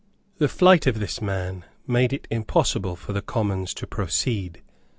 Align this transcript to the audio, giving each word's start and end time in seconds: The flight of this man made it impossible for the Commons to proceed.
The 0.39 0.47
flight 0.47 0.87
of 0.87 0.97
this 0.99 1.21
man 1.21 1.63
made 1.85 2.11
it 2.11 2.27
impossible 2.31 2.95
for 2.95 3.13
the 3.13 3.21
Commons 3.21 3.71
to 3.75 3.85
proceed. 3.85 4.63